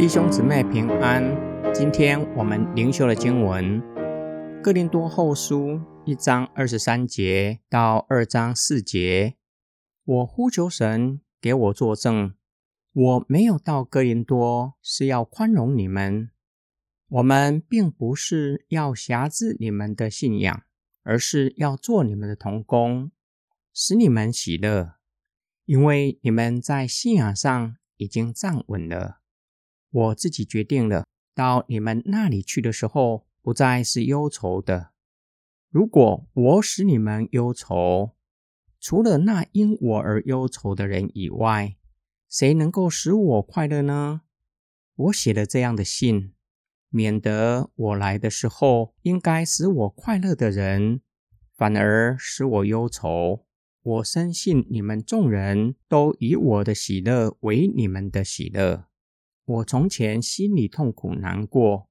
[0.00, 1.22] 弟兄姊妹平安，
[1.74, 3.82] 今天我们灵修的经文
[4.62, 5.72] 《哥林多后书》
[6.06, 9.36] 一章二十三节到二章四节。
[10.02, 12.32] 我呼求神给我作证，
[12.94, 16.30] 我没有到哥林多是要宽容你们。
[17.08, 20.62] 我们并不是要辖制你们的信仰，
[21.02, 23.12] 而是要做你们的同工，
[23.74, 24.94] 使你们喜乐，
[25.66, 29.19] 因为你们在信仰上已经站稳了。
[29.90, 31.04] 我自己决定了，
[31.34, 34.90] 到你们那里去的时候，不再是忧愁的。
[35.68, 38.12] 如果我使你们忧愁，
[38.80, 41.76] 除了那因我而忧愁的人以外，
[42.28, 44.22] 谁能够使我快乐呢？
[44.96, 46.34] 我写了这样的信，
[46.88, 51.00] 免得我来的时候，应该使我快乐的人，
[51.56, 53.46] 反而使我忧愁。
[53.82, 58.89] 我深信你们众人都以我的喜乐为你们的喜乐。
[59.50, 61.88] 我从前心里痛苦难过，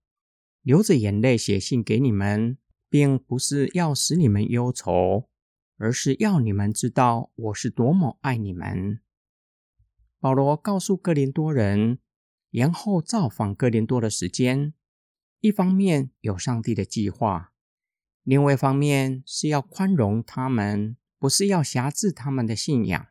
[0.62, 2.58] 流着眼泪写信给你们，
[2.90, 5.28] 并不是要使你们忧愁，
[5.76, 9.02] 而是要你们知道我是多么爱你们。
[10.22, 12.00] 保罗告诉哥林多人，
[12.52, 14.74] 延后造访哥林多的时间，
[15.42, 17.52] 一方面有上帝的计划，
[18.24, 23.08] 另外一方面是要宽容他们，不是要辖制他们的信仰。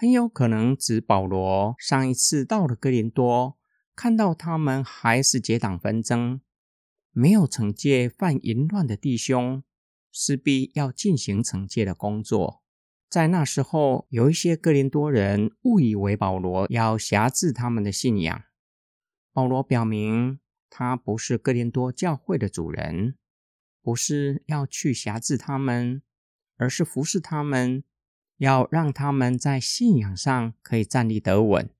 [0.00, 3.58] 很有可能指保罗上一次到了哥林多，
[3.96, 6.40] 看到他们还是结党纷争，
[7.10, 9.64] 没有惩戒犯淫乱的弟兄，
[10.12, 12.62] 势必要进行惩戒的工作。
[13.10, 18.44] 在那时候，有一些哥林多人误以为保罗要辖制他们的信仰。
[19.32, 20.38] 保罗表明，
[20.70, 23.16] 他不是哥林多教会的主人，
[23.82, 26.02] 不是要去辖制他们，
[26.56, 27.82] 而是服侍他们。
[28.38, 31.70] 要让他们在信仰上可以站立得稳，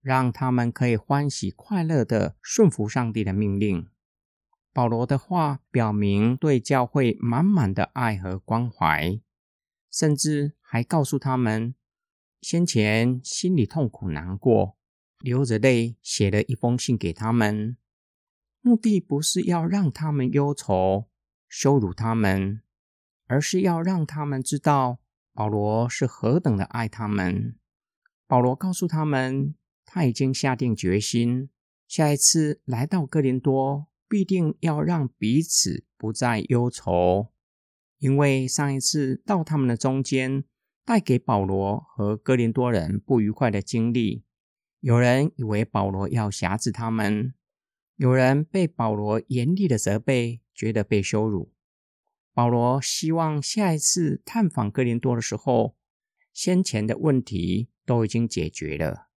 [0.00, 3.88] 让他们可以欢喜快乐的顺服上帝的命令。
[4.74, 9.20] 保罗的话表明对教会满满的爱和关怀，
[9.90, 11.74] 甚至还告诉他们，
[12.40, 14.78] 先前心里痛苦难过，
[15.18, 17.76] 流着泪写了一封信给他们，
[18.62, 21.08] 目的不是要让他们忧愁、
[21.48, 22.62] 羞辱他们，
[23.26, 24.98] 而是要让他们知道。
[25.34, 27.56] 保罗是何等的爱他们！
[28.26, 29.54] 保罗告诉他们，
[29.86, 31.48] 他已经下定决心，
[31.88, 37.32] 下一次来到哥林多，必定要让彼此不再忧愁，
[37.98, 40.44] 因为上一次到他们的中间，
[40.84, 44.24] 带给保罗和哥林多人不愉快的经历。
[44.80, 47.32] 有人以为保罗要辖制他们，
[47.96, 51.54] 有人被保罗严厉的责备，觉得被羞辱。
[52.34, 55.76] 保罗希望下一次探访哥林多的时候，
[56.32, 59.08] 先前的问题都已经解决了。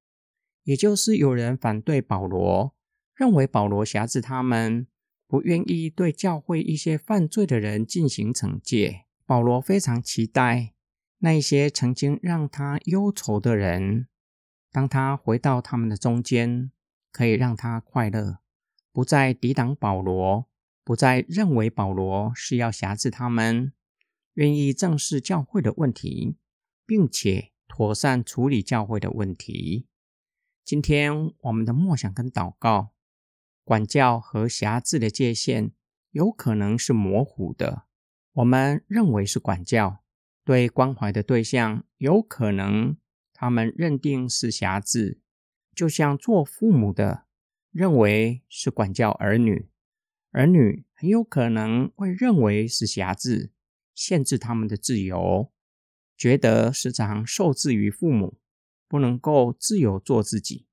[0.63, 2.75] 也就是有人反对保罗，
[3.13, 4.87] 认为保罗辖制他们，
[5.27, 9.05] 不愿意对教会一些犯罪的人进行惩戒。
[9.25, 10.73] 保罗非常期待
[11.19, 14.07] 那一些曾经让他忧愁的人，
[14.71, 16.71] 当他回到他们的中间，
[17.11, 18.39] 可以让他快乐，
[18.91, 20.47] 不再抵挡保罗。
[20.85, 23.73] 不再认为保罗是要辖制他们，
[24.35, 26.37] 愿意正视教会的问题，
[26.85, 29.87] 并且妥善处理教会的问题。
[30.63, 32.91] 今天我们的默想跟祷告，
[33.63, 35.71] 管教和辖制的界限
[36.11, 37.85] 有可能是模糊的。
[38.33, 40.03] 我们认为是管教，
[40.43, 42.95] 对关怀的对象有可能
[43.33, 45.19] 他们认定是辖制，
[45.73, 47.25] 就像做父母的
[47.71, 49.67] 认为是管教儿女。
[50.35, 53.51] 儿女很有可能会认为是辖制、
[53.93, 55.49] 限制他们的自由，
[56.17, 58.37] 觉得时常受制于父母，
[58.89, 60.67] 不能够自由做自己。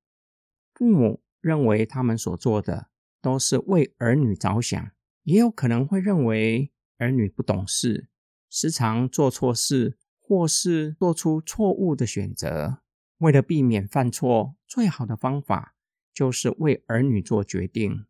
[0.73, 2.89] 父母认为他们所做的
[3.21, 4.91] 都是为儿女着想，
[5.23, 8.09] 也有可能会认为儿女不懂事，
[8.49, 12.81] 时常做错事，或是做出错误的选择。
[13.19, 15.77] 为了避免犯错，最好的方法
[16.13, 18.05] 就是为儿女做决定。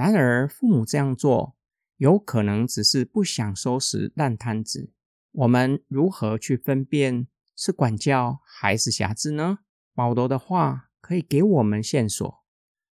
[0.00, 1.54] 然而，父母这样做
[1.98, 4.94] 有可能只是不想收拾烂摊子。
[5.32, 9.58] 我们如何去分辨是管教还是辖制呢？
[9.94, 12.42] 保罗的话可以给我们线索：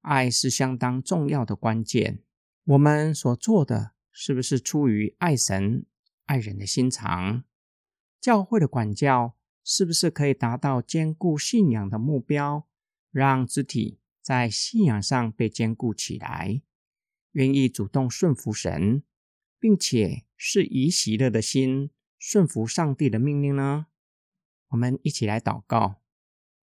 [0.02, 2.24] 爱是相当重要的关键。
[2.64, 5.86] 我们所做的是不是出于爱神、
[6.26, 7.44] 爱人的心肠？
[8.20, 12.66] 教会的管教是不是可以达到兼顾信仰的目标，
[13.12, 16.64] 让肢体在信仰上被兼顾起来？
[17.36, 19.04] 愿意主动顺服神，
[19.60, 23.88] 并且是以喜乐的心顺服上帝的命令呢？
[24.70, 26.02] 我们一起来祷告，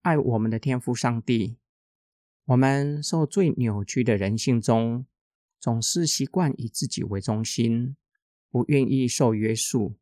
[0.00, 1.58] 爱我们的天父上帝。
[2.46, 5.04] 我们受最扭曲的人性中，
[5.60, 7.96] 总是习惯以自己为中心，
[8.50, 9.96] 不愿意受约束，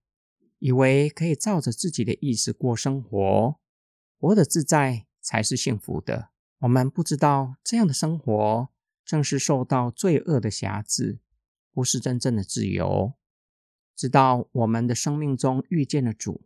[0.61, 3.57] 以为可以照着自己的意思过生活，
[4.21, 6.31] 活得自在才是幸福的。
[6.61, 8.69] 我们不知道这样的生活
[9.05, 11.19] 正是受到罪恶的辖制，
[11.73, 13.15] 不是真正的自由。
[13.97, 16.43] 直到我们的生命中遇见了主，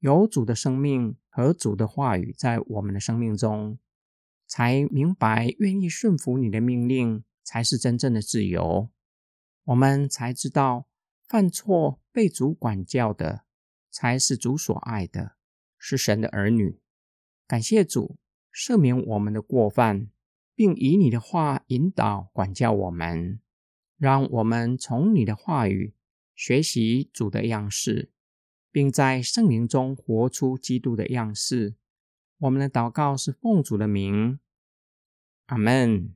[0.00, 3.78] 有主的生命和主的话语在我们的生命中。
[4.46, 8.90] 才明白，愿意顺服你的命令才是真正的自由。
[9.62, 10.88] 我们才知道，
[11.22, 13.44] 犯错被主管教的
[13.92, 15.36] 才是主所爱的，
[15.78, 16.80] 是神的儿女。
[17.46, 18.16] 感谢主
[18.52, 20.08] 赦免我们的过犯，
[20.60, 23.40] 并以你的话引导管教我们，
[23.96, 25.94] 让我们从你的话语
[26.34, 28.10] 学习主的样式，
[28.70, 31.76] 并在圣灵中活出基督的样式。
[32.40, 34.38] 我们的祷告是奉主的名，
[35.46, 36.12] 阿门。